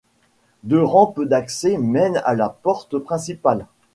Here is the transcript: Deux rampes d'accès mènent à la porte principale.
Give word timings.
Deux 0.63 0.81
rampes 0.81 1.21
d'accès 1.21 1.77
mènent 1.77 2.23
à 2.25 2.33
la 2.33 2.49
porte 2.49 2.97
principale. 2.97 3.67